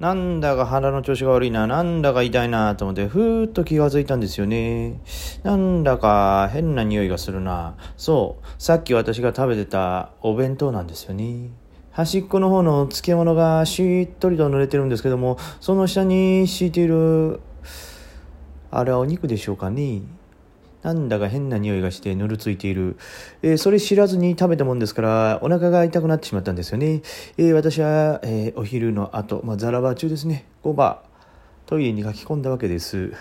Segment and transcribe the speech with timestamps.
[0.00, 4.98] なんだか腹の調子が悪いな、なんだか痛いなと思って、ふーっと気がついたんですよね。
[5.42, 7.74] なんだか変な匂いがするな。
[7.98, 11.50] そう、さっき私が食べてたお弁当なんですよね。
[11.90, 17.40] 端っこの方の漬物がしっとりと濡れてるんですけども、その下に敷いている、
[18.70, 20.00] あれはお肉でしょうかね。
[20.82, 22.96] なんだか変な匂いがしてぬるついている、
[23.42, 27.02] えー、それ知らずに食べたもんですからお腹が痛くなってしまったんですよね、
[27.36, 30.46] えー、私は、えー、お昼の後、まあ、ザラバ中ですね。
[30.64, 30.98] 5番
[31.66, 33.12] トイレに書き込んだわけです、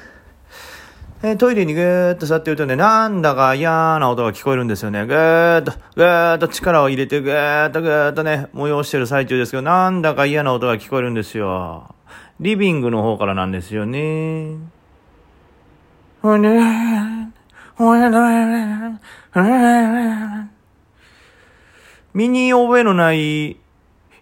[1.22, 5.06] えトイレにぐーっと座ってるとねなんだか嫌な音が聞こえるんですよね。
[5.06, 11.94] ぐーっとぐーっと力を入れてぐーっとぐーっとね催してる最中ですけどなんだか嫌な音が聞こえるんですよ。
[12.40, 14.56] リビングの方からなんですよね。
[16.22, 17.09] ほんで
[22.14, 23.58] 身に覚えのない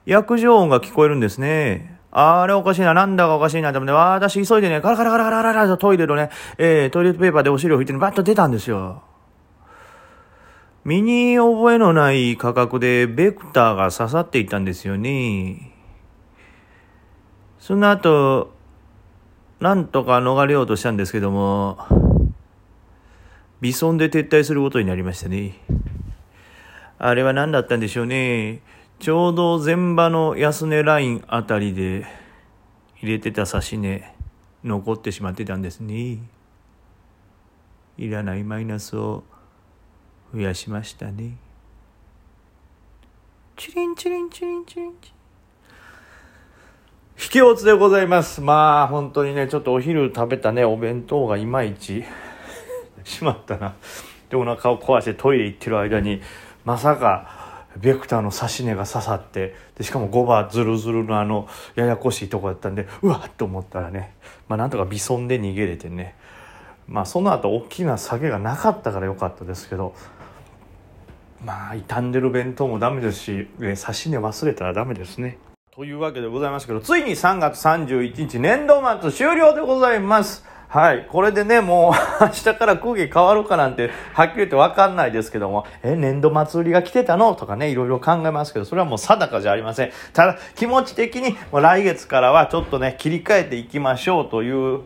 [0.05, 1.97] 薬状音が聞こえるんですね。
[2.11, 9.01] あれおかしいな、なんだかおかしいなと思って、私急いでね、カラカラカラカラカラとトイレのね、えー、トイレットペーパーでお尻を拭いて、バッと出たんですよ。
[10.85, 15.73] 身に覚えのない価格でベクターが刺さっていったんですよね。
[17.59, 18.53] その後、
[19.59, 21.79] なんとか逃れようとしたんですけども、
[23.61, 25.55] 微損で撤退することになりましたね。
[26.99, 28.61] あれは何だったんでしょうね。
[28.99, 32.05] ちょうど前場の安値ラインあたりで
[32.97, 34.11] 入れてた差し値
[34.63, 36.19] 残ってしまってたんですね。
[37.97, 39.23] いらないマイナスを
[40.33, 41.37] 増やしましたね。
[43.55, 45.17] チリンチリンチリンチリンチリン。
[47.19, 48.41] 引き落ちでございます。
[48.41, 52.03] まあ本当にね、ちょっとお昼食べたね、お弁当がいまいち
[53.07, 53.75] しまったな
[54.29, 56.21] でお腹を壊してトイレ行ってる間に
[56.65, 64.13] まさかベクターの刺し根が刺さってでしかも5番ズルズルのあのややこしいとこだったんでうわっと思ったらね、
[64.47, 66.15] まあ、なんとか微損で逃げれてね
[66.87, 69.95] まあその後大きな下げがなかったからよかったですけど
[71.43, 75.37] まあ傷んでる弁当もダメですし刺し根忘れたらダメですね。
[75.71, 80.43] というわけでございますけどついに3月31日年度末終了でございます。
[80.69, 81.07] はい。
[81.09, 81.93] これでね、もう
[82.25, 87.35] 明日から空気変わるかなんて、はっきり言ってわかんないですけども、え、年度末売りが来てたの？
[87.35, 89.91] とかね、いろいろ考えますけど、それはもう定かじゃありません。
[90.13, 94.81] ただ、気持ち的に、もう来月からはちょっとね、切り替えていきましょうという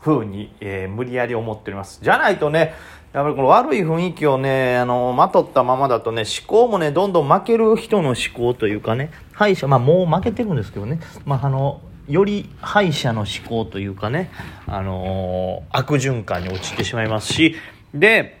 [0.00, 2.00] ふうに、えー、無理やり思っております。
[2.02, 2.74] じゃないとね、
[3.12, 14.30] やっぱりこの悪い雰囲気をね、あの、まとったままだとね、思考もね、どんどん負ける人の思考というかね、敗者、まあもう負けてるんですけどね、まああの、より敗者の思考というかね、
[14.66, 17.54] あのー、悪循環に陥ってしまいますし、
[17.94, 18.40] で、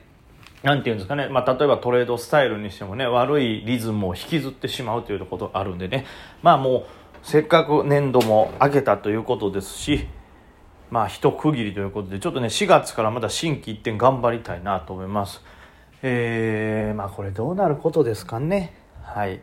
[0.62, 6.06] なんていうんですかね、まあ、例えばトレードスタイルにしてもね、悪いリズムを引きずってしまうということがあるんでね、
[6.42, 6.84] まあもう、
[7.22, 10.08] せっかく年度も明けたということですし、
[10.90, 15.42] まあ一区切りということで、ちょっとね、4月からまた新規一点頑張りたいなと思います。
[16.02, 18.74] えー、まあこれどうなることですかね。
[19.02, 19.40] はい。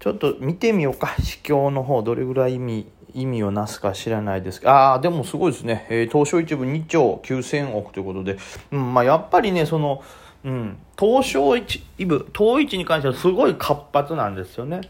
[0.00, 1.14] ちょっと見てみようか。
[1.20, 2.86] 市況の方、どれぐらい意味
[3.20, 5.86] 意味をなすか知らないですああ、でもすごいですね。
[5.90, 8.38] えー、東証一部2兆9000億ということで、
[8.70, 10.02] うん、まあやっぱりね、その、
[10.44, 14.82] うん、東証一部、東一に関してはすごい活発なんですよね。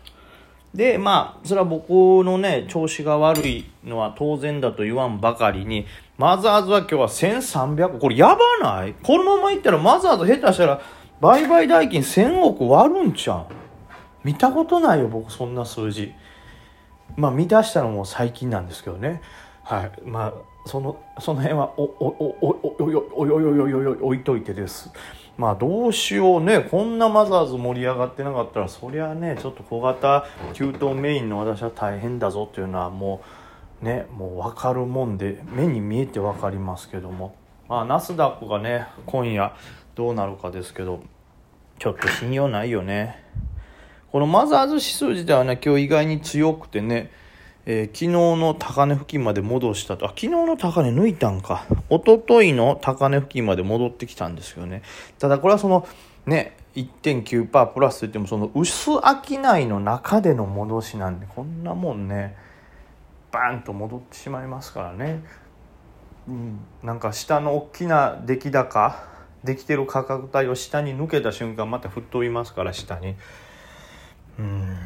[0.74, 5.86] で、まあ、それは僕のね、調子が悪いのは当然だと言わんばかりに、
[6.18, 8.94] マザーズは今日は1300、これやばない？
[9.02, 10.80] このままいったらマザーズ下手したら
[11.20, 13.46] 売買代金1000億割るんちゃう？
[14.24, 16.12] 見たことないよ、僕そんな数字。
[17.16, 19.20] まあ、見出したのも最近なんですけどね、
[19.64, 20.34] はいまあ、
[20.66, 24.90] そのその辺はおおおおおよおよよよよよ置いといてです。
[25.38, 33.22] まあどうしようね、こんなマザーズ盛り上がってなかったら、そりゃね、ちょっと小型給湯メインの私は大変だぞっていうのはも
[33.80, 37.36] う、ね、もう分かるもんで、目に見えて分かりますけども、
[37.68, 39.54] まあナスダックがね、今夜
[39.94, 41.00] どうなるかですけど、
[41.78, 43.24] ちょっと信用ないよね。
[44.12, 47.10] このマザーズ指数自体はね、今日意外に強くてね、
[47.66, 50.06] えー、昨日の高値付近まで戻したと。
[50.06, 51.66] あ、昨日の高値抜いたんか。
[51.90, 54.82] 一昨日の高値付近まで戻ってきたんですよね。
[55.18, 55.86] ただこれはその、
[56.24, 59.00] ね、1.9%プラスといってもその薄商
[59.58, 62.36] いの中での戻しなんでこんなもんね
[63.32, 65.22] バーンと戻ってしまいますからね、
[66.28, 69.08] うん、なんか下の大きな出来高
[69.42, 73.16] できてる価格帯を下に抜けた瞬間また吹っ飛びますから下に。
[74.38, 74.76] うん。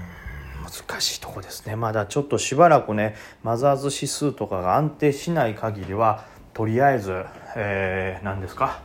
[0.89, 1.77] 難しいとこですね。
[1.77, 7.25] まだちょっとしばらくねマザーズ指数とかが安定しない限りはとりあえず、
[7.57, 8.81] えー、何ですか？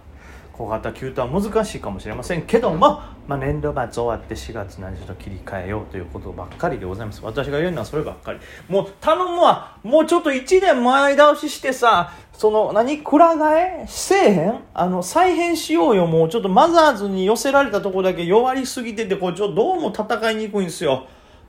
[0.57, 7.21] 小型球とは難しいかもしれませんけども、まあ、年度末終わって4月何日と切り替えようということばっかりでございます。
[7.23, 8.39] 私が言うのはそればっかり。
[8.67, 9.77] もう頼むわ。
[9.83, 14.59] もうちょっと1年前倒ししてさその何くら替えせえへん？
[14.73, 16.07] あの再編しようよ。
[16.07, 21.05] もうちょっとマザーズに寄せられたとこだけ弱りすぎててこれちょっとどうも戦いにくいんですよ。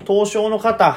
[0.06, 0.96] 東証の方。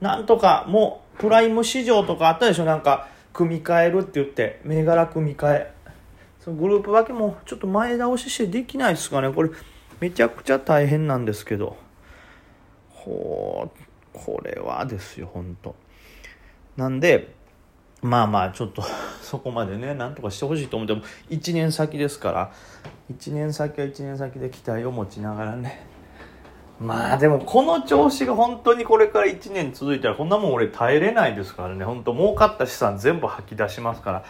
[0.00, 2.64] なんとかもうプライム市場とかあったでしょ。
[2.64, 5.73] なんか組み替えるって言って銘柄組み替え。
[6.44, 9.32] そのグループ分けもちょっと前倒ししてできないですかね。
[9.32, 9.50] これ
[9.98, 11.78] めちゃくちゃ大変なんですけど。
[12.90, 13.78] ほう
[14.12, 15.74] これはですよ本当
[16.76, 17.34] なんで
[18.00, 18.82] まあまあちょっと
[19.20, 22.52] そこまでねなんとかしてほしいと思っても1年先ですから
[23.12, 25.86] 1年先は1年先で期待を持ちながらね。
[26.80, 31.84] まあでもこの調子が本当にこれから1年続いたらこんなもん俺耐えれないですからね。
[31.84, 34.24] 本当儲かった資産全部吐き出しますから。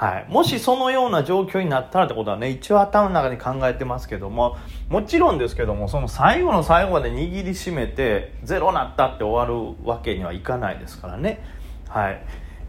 [0.00, 4.56] はい、もしそのような状況になったらってことはね一応頭の中に考えてますけども
[4.88, 11.44] もちろんですけどもその最後の最後まで握りしめてゼロなったって終わるわけにはいかないですからね。
[11.86, 12.22] はい。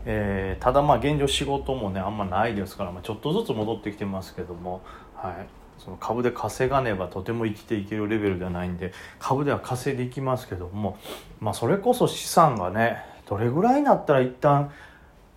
[0.04, 4.81] えー、ただまあ現状仕事もねあんまないですから、まあ、ちょっとずつ戻ってきてますけども、
[5.16, 5.48] はい、
[5.78, 10.98] その株で稼がねばとても生きていけるレベルではないんで株では稼いでいきますけども、
[11.39, 14.72] まあ、それこそ資産がねどれぐらいになったら一旦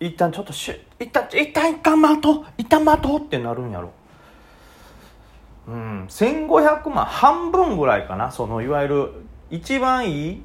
[0.01, 3.91] 一旦ちょっとし一旦一旦一旦待とう一旦待とってなるんやろ。
[5.67, 8.31] うん1500万半分ぐらいかな。
[8.31, 9.11] そのいわゆる
[9.49, 10.43] 一番いい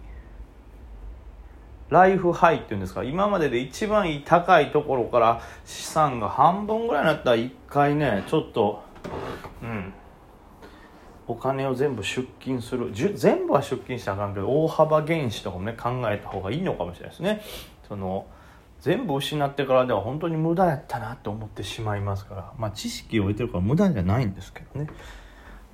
[1.88, 3.02] ライフハイっていうんですか。
[3.04, 8.82] 今までで一番いい高いところから資産が半分ぐらいになったら一回ねちょっと
[9.62, 9.92] うん。
[11.26, 12.90] お金を全部出金する。
[12.92, 17.40] 全部は出金したらあかんけど大幅減資とかもね考えた方がいいのかもしれないですね。
[17.86, 18.26] その
[18.80, 24.88] 全部失ってからでは本当に無駄やったなと思ってしまいますからまあ知識を得てるから無駄じゃないんですけどね。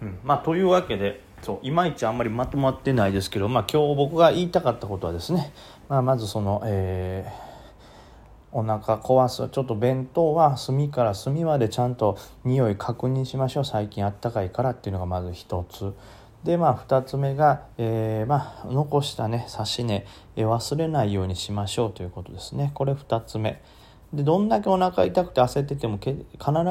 [0.03, 5.53] うん、まあというわけでそういまいちあんまりまとまってないですけど、まあ、今日僕が言いたかったことはですね、
[5.88, 15.94] まあ、まずその、えー、お腹壊すちょっと弁当は隅から隅までちゃんと匂い確認しましょう最近あったかいからっていうのがまず一つ。
[16.46, 20.06] でまあ2つ目が、えー、まあ、残したね刺し根、
[20.37, 22.70] え忘れないようにしましょうということですね。
[22.72, 23.60] これ2つ目。
[24.12, 26.16] でどんだけお腹痛くて焦ってても必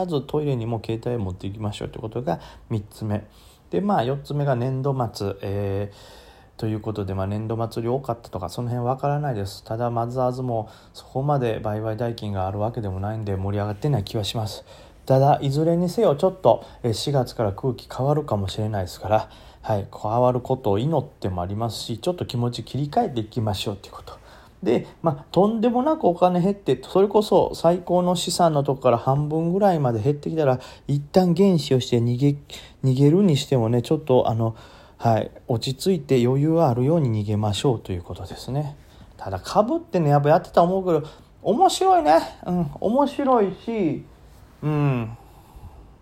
[0.07, 2.39] ずトイレにも携帯を持っていきましょうということが
[2.71, 3.27] 3つ目。
[3.69, 9.61] でまあ4つ目が年度末、えー、ということで、まあ、年度末量多かったとかその辺わからないです。
[9.65, 14.63] ただマザーズもそこまで売買代金があるわけでもないんで盛り上がってない気はします。
[15.05, 19.29] ただいずれにせよちょっと4月から空気変わるかもしれないですから
[19.65, 24.15] はい、変わることを祈ってもありますしちょっと気持ち切り替えていきましょうということ。
[24.61, 32.35] で、まあ、とんでもなくお金減ってそれこそ最高の資産のとこから半分ぐらいまで減ってきたら一旦減資をして逃げ
[32.83, 34.55] 逃げるにしてもねちょっとあの、
[34.97, 38.77] はい、落ち着いて余裕あるように逃げましょうということですね。
[39.17, 42.19] ただ株ってねやっぱやってた思うけど面白いね。
[42.45, 44.05] うん面白いし
[44.61, 45.17] うん。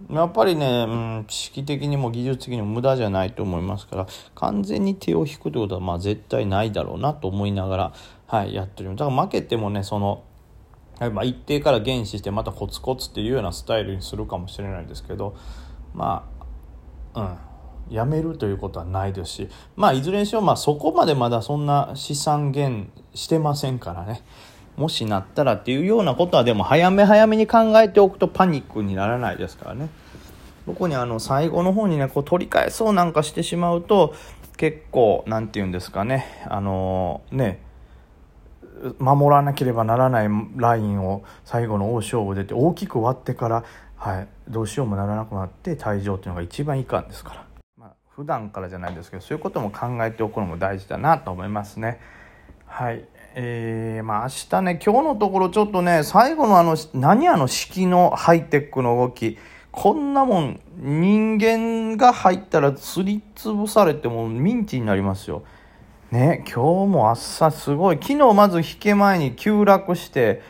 [0.10, 0.92] やっぱりね、う
[1.22, 7.94] ん、知識的にも技術的にも無駄じゃないと思いますから完全に手を引くということはまあ絶対ないだろうなと思いながら、
[8.28, 10.24] はい、やってるだから負けてもねその
[11.00, 15.36] まあ一定から減視してまたコツコツっていうようなスタイルにするかもしれないですけど
[15.94, 16.30] ま
[17.14, 17.54] あうん
[17.94, 24.24] やめるということはないですしまあいずれにしろまあそこまでまだそんな資産減してませんからね。
[24.76, 29.90] もしなったらっていうようなことはでも早め早めに考えておくとパニックにならないですからね。
[30.66, 34.16] どこにあの最後の方にねこう取り返そうなんかしてしまうと
[34.58, 37.60] 結構何て言うんですかねあのー、ね
[38.98, 43.64] 守らなければならないラインを最後の大勝負出て大きく割ってから、
[43.96, 52.00] はい、どうしようもならなくなって退場っていうのが一番いかんですから、まあ、普段からじゃないですけどそういうことも考えておくのも大事だなと思いますね。
[52.66, 59.38] はいえー、まあ明日ね、今日のところちょっとね、最後のあの、何あの式のハイテックの動き。
[59.72, 65.42] こんなもん、人間が入ったらすりつぶされてもミンチになりますよ。
[66.12, 67.98] ね、今日も朝すごい。
[68.00, 70.44] 昨日まず引け前に急落して、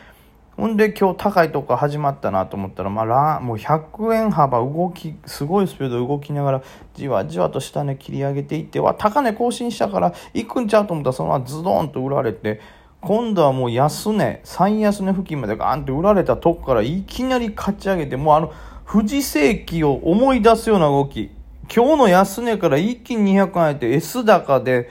[0.56, 6.62] ほんで今日高いとこ始まったなと思ったら、まあ、ラもう100円幅動き、すごいスピード動きながら、
[6.94, 12.60] じわじわと下値切り上げていって、わ、高値更新したから行くんちゃうと思ったら、そのままズドンと売られて、
[13.00, 18.52] 今度はもう安値、最安値付近までガーンって売られたとこからいきなり勝ち上げて、もうあの、
[18.90, 21.30] 富士世紀を思い出すような動き。
[21.74, 24.88] 今日の安値から一気に200円上げて S 高で、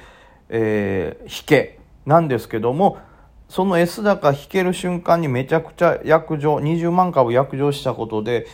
[0.50, 2.98] えー、引けなんですけども、
[3.54, 8.48] その S 高引ける瞬間にめちゃくちゃ約定、20万株約定したことで、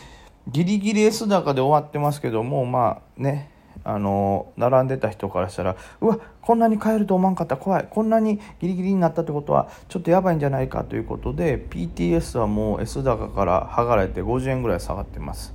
[0.46, 3.50] ギリギリ S 高で終わってますけどもまあね
[3.82, 15.54] あの並んでた人からしたらうわこんなに買えると思わんかった怖いこんなにギリギリになったってことはちょっとやばいんじゃないかということで PTS はもう S 高から剥がれて50円ぐらい下がってます。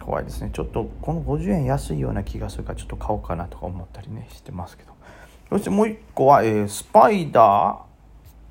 [0.00, 0.50] 怖いですね。
[0.52, 4.96] ちょっとこの50円安いような気がするからちょっと買おうかなとか思ったりねしてますけど。
[5.50, 7.85] そしてもう一個は、えー、スパイダー。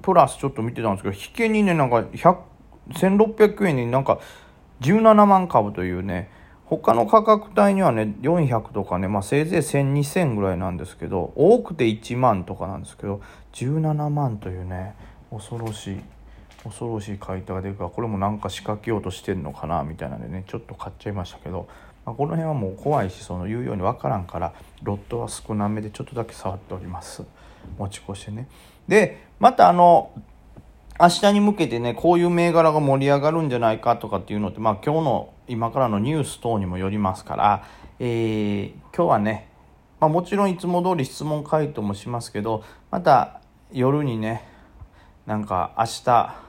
[0.06, 2.06] プラスちょっと見てたんですけど引けにねなんか
[2.92, 4.20] 1600円になんか
[4.82, 6.30] 17万株というね
[6.66, 13.20] 他の価格帯にはね400とかね、まあ、せいぜい10002000ぐらいなんですけど多くて1万とかなんですけど
[13.54, 14.94] 17万というね
[15.32, 16.02] 恐ろしい
[16.64, 21.68] 恐ろしい買い手が出るからこれもなんか仕掛けようとしてんのかなみたいなんでねちょっと買っちゃいましたけど、
[22.06, 27.24] まあ、この辺はもう怖いしその言うように分からんからロットは少なめでちょっとだけ触っております。
[27.78, 28.48] 持ち越してね。
[28.88, 30.12] でまたあの
[31.00, 37.64] 明日に向けてねこういう銘柄が盛り上がるんじゃないかとかっていうのってまあ今日の今からのニュース等にもよりますから、
[38.00, 39.50] えー、今日はね、
[40.00, 44.48] まあ、もちろんいつも通り質問回答もしますけどまた夜にね
[45.26, 46.45] なんか明日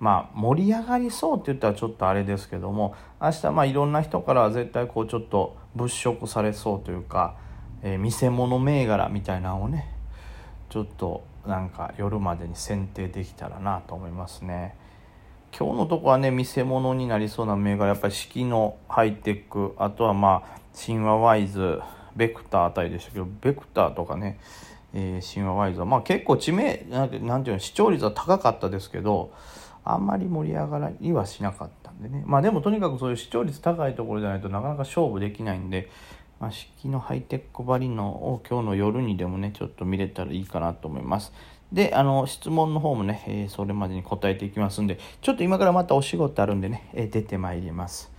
[0.00, 7.36] まあ盛り上がりそうって言ったらちょっとあれですけども明日まあいろんな人からは絶対こうちょっと物色されそうというか、
[7.82, 9.92] えー、見せ物銘柄みたいなのをね
[10.70, 14.76] ちょっとなんか夜までに選定できたらなと思いますね。
[15.56, 21.80] 今日のとこはね見せ物になりそうな銘柄やっぱり四季のハイテックあとはまあ神話ワイズ
[22.14, 24.38] ベクターあたりでしたけどベクターとかね、
[24.92, 29.32] えー、神話ワイズはまあ結構知名なんてなんていうの視聴率は高かったですけど
[29.92, 35.90] あんまり盛り上がりはしなかったんでねまあでもとにかくそういう視聴率高いところじゃないとなかなか勝負できないんで
[36.40, 41.32] まあ、式のハイテクバリのを今日の夜にでもねちょっと見れたらいいかなと思います。
[41.72, 48.10] で、あの、質問の方もね、えー、それまでに答えていきますんで、ちょっと今からまたお仕事あるんでね、えー、出てまいります。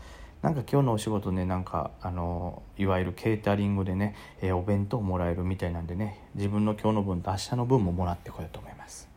[0.43, 9.08] なんか今日のお仕事ね、なんか、あの、いわゆるケータリングでね、えー、お弁当もらえるみたいなんでね、自分の今日の分と明日の分ももらってこようと思います。